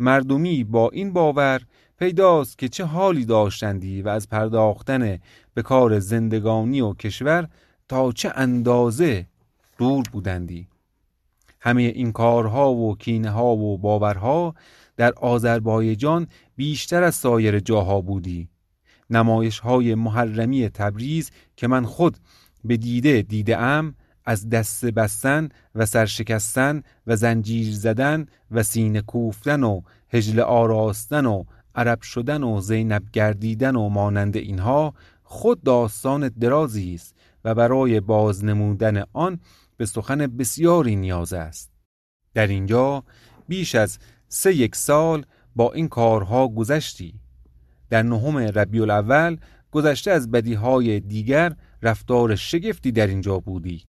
[0.00, 1.62] مردمی با این باور
[1.98, 5.18] پیداست که چه حالی داشتندی و از پرداختن
[5.54, 7.48] به کار زندگانی و کشور
[7.88, 9.26] تا چه اندازه
[9.78, 10.68] دور بودندی.
[11.60, 14.54] همه این کارها و کینه ها و باورها
[14.96, 18.48] در آذربایجان بیشتر از سایر جاها بودی.
[19.10, 22.16] نمایش های محرمی تبریز که من خود
[22.64, 29.62] به دیده دیده ام از دست بستن و سرشکستن و زنجیر زدن و سینه کوفتن
[29.62, 36.94] و هجل آراستن و عرب شدن و زینب گردیدن و مانند اینها خود داستان درازی
[36.94, 39.40] است و برای بازنمودن آن
[39.76, 41.70] به سخن بسیاری نیاز است.
[42.34, 43.04] در اینجا
[43.48, 47.14] بیش از سه یک سال با این کارها گذشتی.
[47.90, 49.36] در نهم ربیع الاول
[49.70, 53.84] گذشته از بدیهای دیگر رفتار شگفتی در اینجا بودی.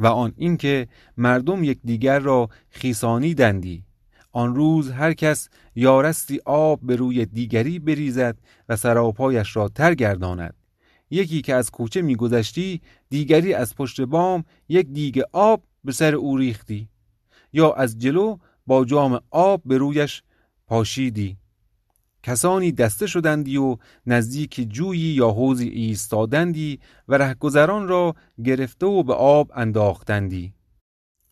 [0.00, 3.84] و آن اینکه مردم یک دیگر را خیسانی دندی.
[4.32, 10.54] آن روز هر کس یارستی آب به روی دیگری بریزد و سراپایش را تر گرداند.
[11.10, 16.36] یکی که از کوچه میگذشتی دیگری از پشت بام یک دیگ آب به سر او
[16.36, 16.88] ریختی.
[17.52, 18.36] یا از جلو
[18.66, 20.22] با جام آب به رویش
[20.66, 21.36] پاشیدی.
[22.22, 29.14] کسانی دسته شدندی و نزدیک جویی یا حوزی ایستادندی و رهگذران را گرفته و به
[29.14, 30.54] آب انداختندی.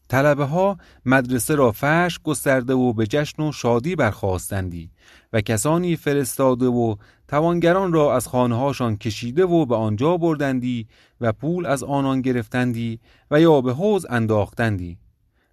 [0.09, 4.91] طلبه ها مدرسه را فش گسترده و به جشن و شادی برخواستندی
[5.33, 6.97] و کسانی فرستاده و
[7.29, 10.87] توانگران را از خانهاشان کشیده و به آنجا بردندی
[11.21, 14.99] و پول از آنان گرفتندی و یا به حوز انداختندی.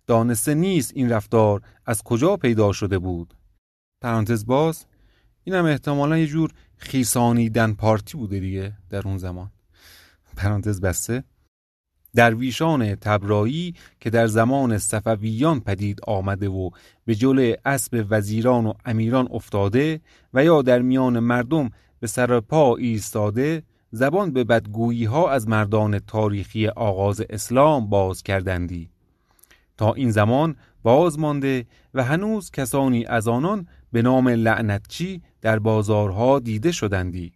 [0.08, 3.34] دانسته نیست این رفتار از کجا پیدا شده بود.
[4.02, 4.86] پرانتز باز
[5.48, 9.52] این هم احتمالا یه جور خیسانیدن پارتی بوده دیگه در اون زمان.
[10.38, 11.24] پرانتز بسته.
[12.16, 16.70] درویشان تبرایی که در زمان صفویان پدید آمده و
[17.06, 20.02] به جلوی اسب وزیران و امیران افتاده
[20.34, 26.00] و یا در میان مردم به سر پا ایستاده زبان به بدگویی ها از مردان
[26.00, 28.90] تاریخی آغاز اسلام باز کردندی.
[29.78, 36.40] تا این زمان باز مانده و هنوز کسانی از آنان به نام لعنتچی در بازارها
[36.40, 37.32] دیده شدندی.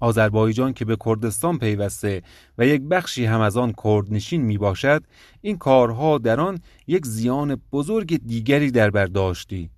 [0.00, 2.22] آذربایجان که به کردستان پیوسته
[2.58, 5.04] و یک بخشی هم از آن کردنشین می باشد
[5.40, 9.70] این کارها در آن یک زیان بزرگ دیگری در برداشتی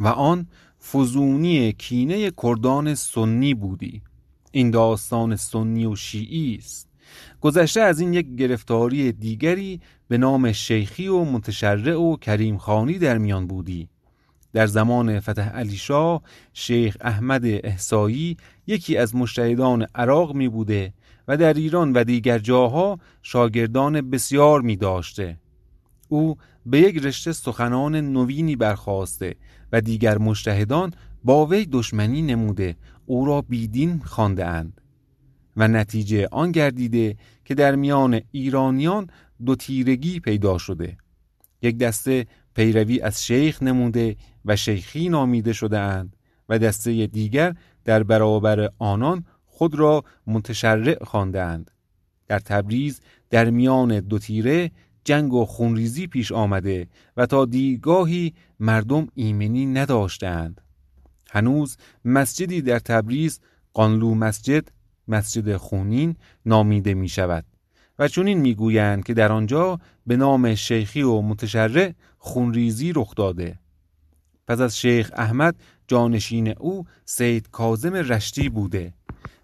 [0.00, 0.46] و آن
[0.92, 4.02] فزونی کینه کردان سنی بودی.
[4.52, 6.88] این داستان سنی و شیعی است.
[7.40, 13.18] گذشته از این یک گرفتاری دیگری به نام شیخی و متشرع و کریم خانی در
[13.18, 13.88] میان بودی.
[14.52, 20.92] در زمان فتح علی شاه شیخ احمد احسایی یکی از مشتهدان عراق می بوده
[21.28, 25.38] و در ایران و دیگر جاها شاگردان بسیار می داشته.
[26.08, 29.34] او به یک رشته سخنان نوینی برخواسته
[29.72, 30.92] و دیگر مشتهدان
[31.24, 34.80] با وی دشمنی نموده او را بیدین خانده اند
[35.56, 39.10] و نتیجه آن گردیده که در میان ایرانیان
[39.46, 40.96] دو تیرگی پیدا شده
[41.62, 42.26] یک دسته
[42.56, 46.16] پیروی از شیخ نموده و شیخی نامیده شده اند
[46.48, 51.70] و دسته دیگر در برابر آنان خود را متشرع خوانده اند
[52.28, 54.70] در تبریز در میان دو تیره
[55.04, 60.60] جنگ و خونریزی پیش آمده و تا دیگاهی مردم ایمنی نداشتند
[61.30, 63.40] هنوز مسجدی در تبریز
[63.72, 64.68] قانلو مسجد
[65.08, 66.16] مسجد خونین
[66.46, 67.44] نامیده می شود
[67.98, 71.92] و چنین می‌گویند که در آنجا به نام شیخی و متشرع
[72.26, 73.58] خونریزی رخ داده.
[74.46, 75.56] پس از شیخ احمد
[75.88, 78.94] جانشین او سید کازم رشتی بوده.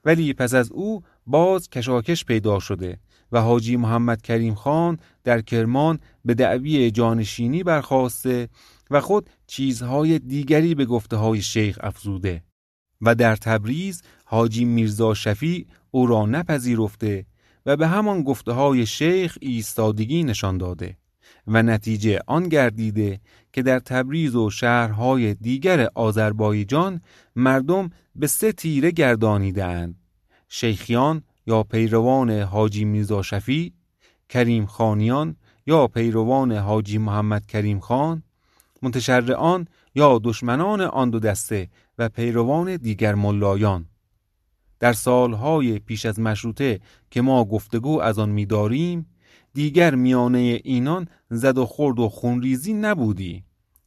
[0.05, 2.99] ولی پس از او باز کشاکش پیدا شده
[3.33, 8.49] و حاجی محمد کریم خان در کرمان به دعوی جانشینی برخواسته
[8.91, 12.43] و خود چیزهای دیگری به گفته های شیخ افزوده
[13.01, 17.27] و در تبریز حاجی میرزا شفی او را نپذیرفته
[17.67, 20.97] و به همان گفته های شیخ ایستادگی نشان داده.
[21.47, 23.21] و نتیجه آن گردیده
[23.53, 27.01] که در تبریز و شهرهای دیگر آذربایجان
[27.37, 29.95] مردم به سه تیره گردانیدند
[30.49, 33.73] شیخیان یا پیروان حاجی میرزا شفی
[34.29, 38.23] کریم خانیان یا پیروان حاجی محمد کریم خان
[38.83, 43.87] متشرعان یا دشمنان آن دو دسته و پیروان دیگر ملایان.
[44.81, 49.07] در سالهای پیش از مشروطه که ما گفتگو از آن می‌داریم
[49.55, 53.45] دیگر میانه اینان زد و خورد و خونریزی نبودی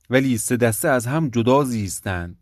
[0.10, 2.38] ولی سه دسته از هم جدا زیستند.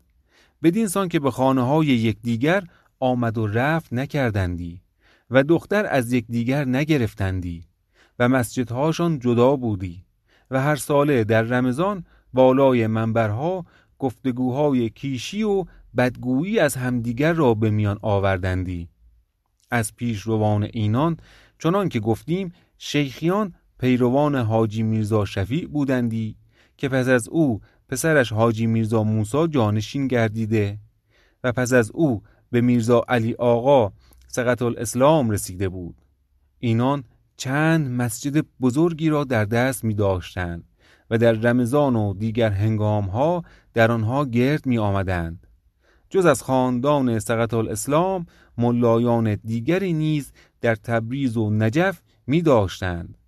[0.62, 2.64] بدین سان که به خانه های یکدیگر
[3.00, 4.80] آمد و رفت نکردندی
[5.30, 7.64] و دختر از یکدیگر نگرفتندی
[8.18, 10.04] و مسجدهاشان جدا بودی
[10.50, 13.64] و هر ساله در رمضان بالای منبرها
[13.98, 15.64] گفتگوهای کیشی و
[15.96, 18.88] بدگویی از همدیگر را به میان آوردندی.
[19.70, 21.16] از پیش روان اینان
[21.58, 26.36] چنان که گفتیم شیخیان پیروان حاجی میرزا شفیع بودندی
[26.76, 30.78] که پس از او پسرش حاجی میرزا موسا جانشین گردیده
[31.44, 33.92] و پس از او به میرزا علی آقا
[34.28, 35.94] سقط الاسلام رسیده بود.
[36.58, 37.04] اینان
[37.36, 40.64] چند مسجد بزرگی را در دست می داشتند
[41.10, 45.46] و در رمضان و دیگر هنگام ها در آنها گرد می آمدند
[46.10, 48.26] جز از خاندان سقط الاسلام
[48.58, 53.18] ملایان دیگری نیز در تبریز و نجف می داشتند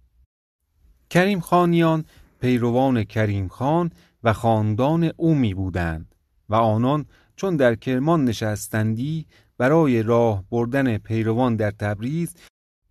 [1.11, 2.05] کریم خانیان
[2.41, 3.91] پیروان کریم خان
[4.25, 6.15] و خاندان او می بودند
[6.49, 7.07] و آنان
[7.37, 9.27] چون در کرمان نشستندی
[9.59, 12.35] برای راه بردن پیروان در تبریز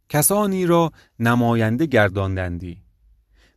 [0.10, 2.82] کسانی را نماینده گرداندندی.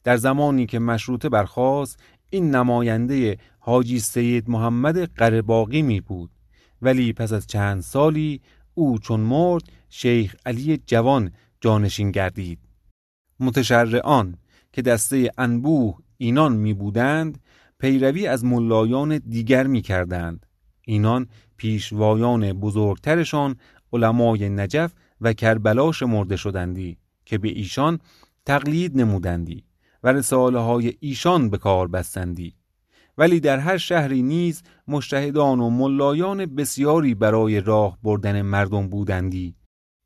[0.05, 1.99] در زمانی که مشروطه برخواست
[2.31, 6.31] این نماینده حاجی سید محمد قرباقی می بود
[6.83, 8.41] ولی پس از چند سالی
[8.75, 12.59] او چون مرد شیخ علی جوان جانشین گردید.
[13.41, 14.37] متشرعان
[14.73, 17.41] که دسته انبوه اینان می بودند
[17.79, 20.47] پیروی از ملایان دیگر می کردند.
[20.81, 23.57] اینان پیشوایان بزرگترشان
[23.93, 27.99] علمای نجف و کربلا شمرده شدندی که به ایشان
[28.47, 29.65] تقلید نمودندی
[30.03, 32.55] و رساله های ایشان به کار بستندی.
[33.19, 39.58] ولی در هر شهری نیز مشتهدان و ملایان بسیاری برای راه بردن مردم بودندی.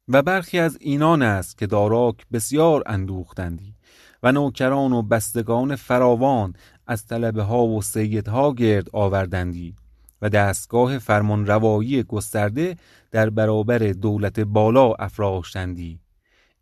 [0.08, 3.74] و برخی از اینان است که داراک بسیار اندوختندی
[4.22, 6.54] و نوکران و بستگان فراوان
[6.86, 9.76] از طلبه ها و سیدها گرد آوردندی
[10.22, 12.76] و دستگاه فرمان روایی گسترده
[13.10, 16.00] در برابر دولت بالا افراشتندی.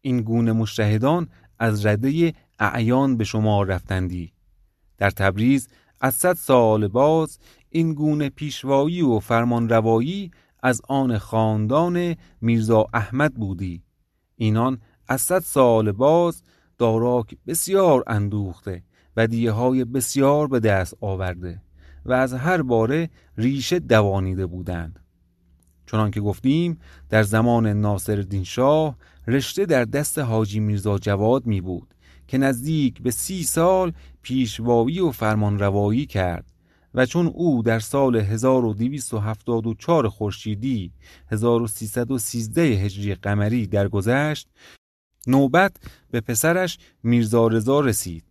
[0.00, 4.32] این گونه مشتهدان از رده اعیان به شما رفتندی.
[4.98, 5.68] در تبریز
[6.00, 7.38] از صد سال باز
[7.70, 10.30] این گونه پیشوایی و فرمان روایی
[10.62, 13.82] از آن خاندان میرزا احمد بودی.
[14.36, 16.42] اینان از صد سال باز
[16.78, 18.82] داراک بسیار اندوخته
[19.16, 21.62] و دیه های بسیار به دست آورده
[22.04, 25.00] و از هر باره ریشه دوانیده بودند.
[25.86, 28.96] چنان که گفتیم در زمان ناصر شاه
[29.26, 31.94] رشته در دست حاجی میرزا جواد می بود
[32.28, 33.92] که نزدیک به سی سال
[34.22, 36.49] پیشوایی و فرمانروایی کرد.
[36.94, 40.92] و چون او در سال 1274 خورشیدی
[41.28, 44.48] 1313 هجری قمری درگذشت
[45.26, 45.76] نوبت
[46.10, 48.24] به پسرش میرزا رضا رسید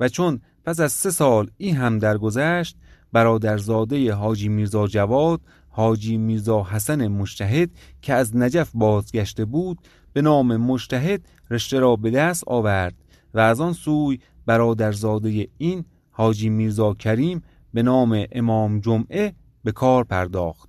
[0.00, 2.76] و چون پس از سه سال این هم درگذشت
[3.12, 7.70] برادرزاده حاجی میرزا جواد حاجی میرزا حسن مشتهد
[8.02, 9.78] که از نجف بازگشته بود
[10.12, 11.20] به نام مشتهد
[11.50, 12.94] رشته را به دست آورد
[13.34, 17.42] و از آن سوی برادرزاده این حاجی میرزا کریم
[17.74, 20.68] به نام امام جمعه به کار پرداخت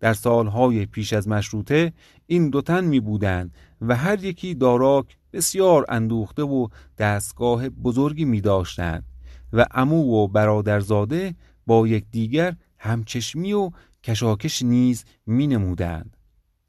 [0.00, 1.92] در سالهای پیش از مشروطه
[2.26, 6.68] این دو تن می بودند و هر یکی داراک بسیار اندوخته و
[6.98, 9.04] دستگاه بزرگی می داشتند
[9.52, 11.34] و امو و برادرزاده
[11.66, 13.70] با یکدیگر همچشمی و
[14.04, 16.16] کشاکش نیز می نمودند.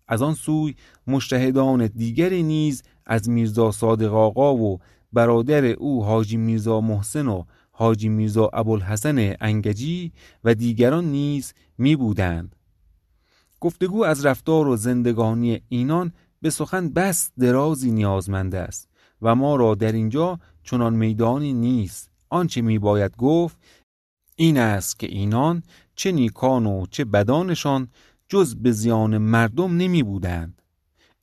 [0.08, 0.76] از آن سوی
[1.08, 4.80] مشتهدان دیگری نیز از میرزا صادق آقا و
[5.14, 10.12] برادر او حاجی میرزا محسن و حاجی میرزا ابوالحسن انگجی
[10.44, 12.56] و دیگران نیز می بودند.
[13.60, 16.12] گفتگو از رفتار و زندگانی اینان
[16.42, 18.90] به سخن بس درازی نیازمند است
[19.22, 23.58] و ما را در اینجا چنان میدانی نیست آنچه می باید گفت
[24.36, 25.64] این است که اینان
[25.96, 27.88] چه نیکان و چه بدانشان
[28.30, 30.62] جز به زیان مردم نمی بودند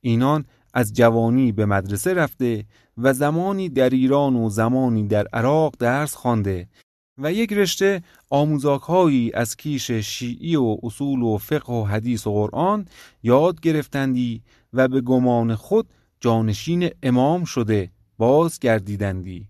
[0.01, 2.65] اینان از جوانی به مدرسه رفته
[3.01, 6.67] و زمانی در ایران و زمانی در عراق درس خوانده
[7.17, 8.89] و یک رشته آموزاک
[9.33, 12.85] از کیش شیعی و اصول و فقه و حدیث و قرآن
[13.23, 14.43] یاد گرفتندی
[14.73, 15.89] و به گمان خود
[16.19, 19.47] جانشین امام شده باز گردیدندی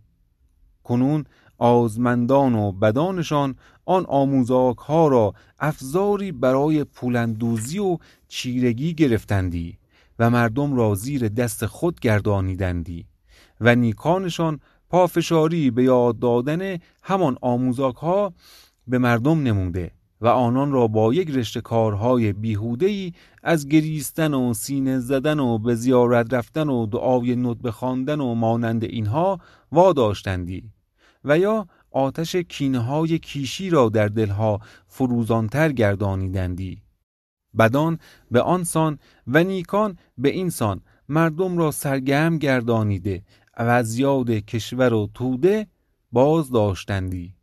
[0.84, 1.24] کنون
[1.58, 7.98] آزمندان و بدانشان آن آموزاک ها را افزاری برای پولندوزی و
[8.28, 9.78] چیرگی گرفتندی
[10.20, 13.09] و مردم را زیر دست خود گردانیدندی.
[13.62, 18.34] و نیکانشان پافشاری به یاد دادن همان آموزاک ها
[18.88, 19.92] به مردم نموده
[20.22, 25.76] و آنان را با یک رشته کارهای بیهودهی از گریستن و سینه زدن و به
[25.76, 29.40] زیارت رفتن و دعای ندب خواندن و مانند اینها
[29.72, 30.64] واداشتندی
[31.26, 36.82] و یا آتش کینهای کیشی را در دلها فروزانتر گردانیدندی.
[37.58, 38.00] بدان
[38.32, 43.24] به آنسان و نیکان به اینسان مردم را سرگرم گردانیده
[43.60, 45.68] و از یاد کشور و توده
[46.12, 47.34] باز داشتندی.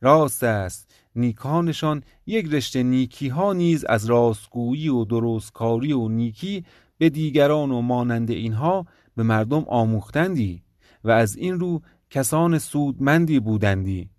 [0.00, 6.64] راست است نیکانشان یک رشته نیکی ها نیز از راستگویی و درستکاری و نیکی
[6.98, 8.86] به دیگران و مانند اینها
[9.16, 10.62] به مردم آموختندی
[11.04, 14.10] و از این رو کسان سودمندی بودندی.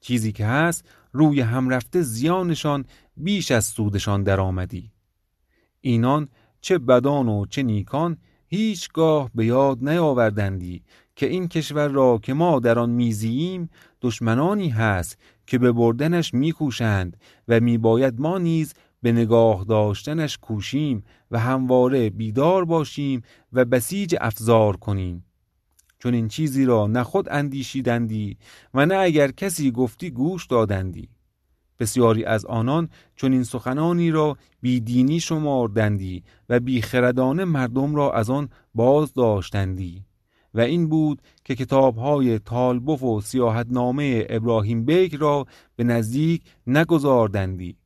[0.00, 2.84] چیزی که هست روی هم رفته زیانشان
[3.16, 4.92] بیش از سودشان درآمدی.
[5.80, 6.28] اینان
[6.60, 8.16] چه بدان و چه نیکان
[8.48, 10.82] هیچگاه به یاد نیاوردندی
[11.16, 13.70] که این کشور را که ما در آن میزییم
[14.02, 17.16] دشمنانی هست که به بردنش میکوشند
[17.48, 23.22] و میباید ما نیز به نگاه داشتنش کوشیم و همواره بیدار باشیم
[23.52, 25.24] و بسیج افزار کنیم.
[25.98, 28.36] چون این چیزی را نه خود اندیشیدندی
[28.74, 31.08] و نه اگر کسی گفتی گوش دادندی.
[31.78, 38.48] بسیاری از آنان چون این سخنانی را بیدینی شماردندی و بیخردانه مردم را از آن
[38.74, 40.04] باز داشتندی
[40.54, 45.46] و این بود که کتابهای طالبوف و سیاحتنامه ابراهیم بیک را
[45.76, 47.76] به نزدیک نگذاردندی.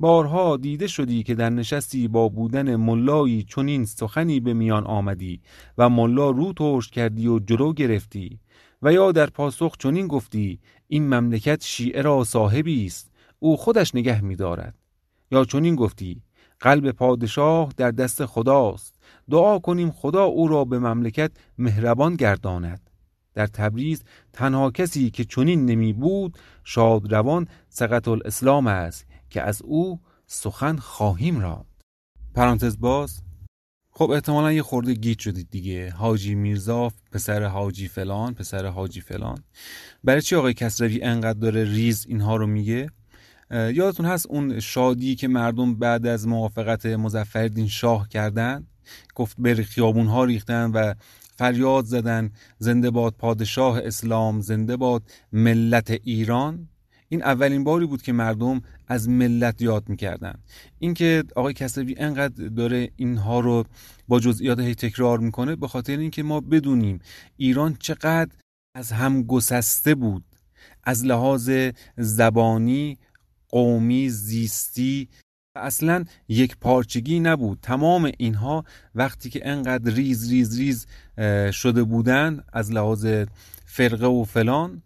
[0.00, 5.40] بارها دیده شدی که در نشستی با بودن ملایی چنین سخنی به میان آمدی
[5.78, 8.38] و ملا رو ترش کردی و جلو گرفتی
[8.82, 10.58] و یا در پاسخ چنین گفتی
[10.88, 13.11] این مملکت شیعه را صاحبی است.
[13.42, 14.74] او خودش نگه می‌دارد.
[15.30, 16.22] یا چنین گفتی
[16.60, 18.94] قلب پادشاه در دست خداست.
[19.30, 22.90] دعا کنیم خدا او را به مملکت مهربان گرداند.
[23.34, 30.00] در تبریز تنها کسی که چنین نمی بود شادروان سقط الاسلام است که از او
[30.26, 31.66] سخن خواهیم را
[32.34, 33.22] پرانتز باز
[33.90, 35.90] خب احتمالا یه خورده گیت شدید دیگه.
[35.90, 39.44] حاجی میرزا پسر حاجی فلان پسر حاجی فلان.
[40.04, 42.90] برای چی آقای کسروی انقدر داره ریز اینها رو میگه؟
[43.52, 48.66] یادتون هست اون شادی که مردم بعد از موافقت مزفردین شاه کردن؟
[49.14, 50.94] گفت بر خیابون ها ریختن و
[51.36, 56.68] فریاد زدن زنده باد پادشاه اسلام زنده باد ملت ایران؟
[57.08, 60.34] این اولین باری بود که مردم از ملت یاد می‌کردن.
[60.78, 63.64] اینکه آقای کسروی انقدر داره اینها رو
[64.08, 66.98] با جزئیات هی تکرار می‌کنه به خاطر اینکه ما بدونیم
[67.36, 68.30] ایران چقدر
[68.74, 70.24] از هم گسسته بود
[70.84, 71.50] از لحاظ
[71.96, 72.98] زبانی
[73.52, 75.08] قومی زیستی.
[75.56, 77.58] اصلا یکپارچگی نبود.
[77.62, 80.86] تمام اینها وقتی که انقدر ریز ریز ریز
[81.52, 83.06] شده بودن از لحاظ
[83.64, 84.82] فرقه و فلان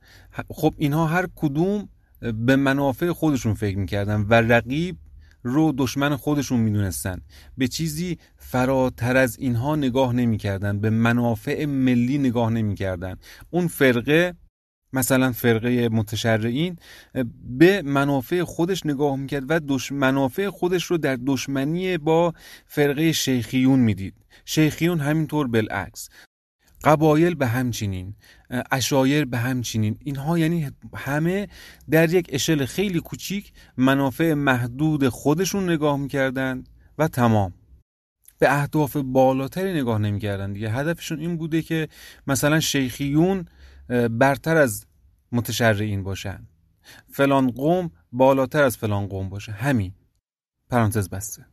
[0.51, 1.89] خب اینها هر کدوم
[2.21, 4.97] به منافع خودشون فکر می‌کردن و رقیب
[5.43, 7.21] رو دشمن خودشون می‌دونستن.
[7.59, 13.17] به چیزی فراتر از اینها نگاه نمی‌کردن به منافع ملی نگاه نمی‌کردن.
[13.51, 14.35] اون فرقه
[14.93, 16.77] مثلا فرقه متشرعین
[17.45, 19.93] به منافع خودش نگاه می‌کرد و دش...
[19.93, 22.35] منافع خودش رو در دشمنی با
[22.67, 24.15] فرقه شیخیون می‌دید.
[24.45, 26.09] شیخیون همینطور بالعکس.
[26.85, 28.15] قبایل به همچنین
[28.73, 29.99] اشایر به همچنین.
[30.05, 31.49] اینها یعنی همه
[31.91, 36.69] در یک اشل خیلی کوچیک منافع محدود خودشون نگاه می‌کردند
[36.99, 37.53] و تمام.
[38.39, 41.89] به اهداف بالاتری نگاه نمی‌کردن دیگه هدفشون این بوده که
[42.27, 43.45] مثلا شیخیون
[44.11, 44.87] برتر از
[45.33, 46.47] متشرعین باشن.
[47.13, 49.53] فلان قوم بالاتر از فلان قوم باشه.
[49.53, 49.93] همین.
[50.71, 51.47] پرانتز بسته.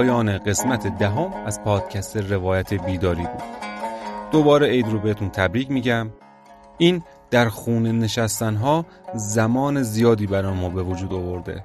[0.00, 3.42] پایان قسمت دهم از پادکست روایت بیداری بود.
[4.30, 6.10] دوباره عید رو بهتون تبریک میگم.
[6.78, 11.64] این در خونه نشستن ها زمان زیادی برای ما به وجود آورده.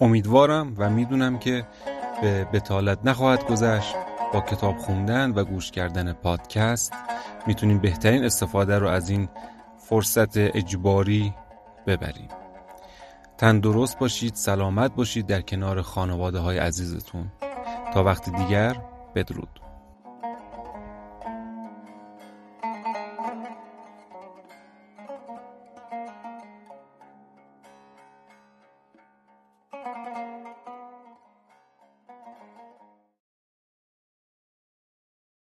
[0.00, 1.66] امیدوارم و می‌دونم که
[2.22, 3.94] به بتالت نخواهد گذشت.
[4.32, 6.92] با کتاب خوندن و گوش کردن پادکست
[7.46, 9.28] می‌تونیم بهترین استفاده رو از این
[9.78, 11.34] فرصت اجباری
[11.86, 12.28] ببریم.
[13.42, 17.32] تندرست باشید سلامت باشید در کنار خانواده های عزیزتون.
[17.94, 18.76] تا وقت دیگر
[19.14, 19.61] بدرود.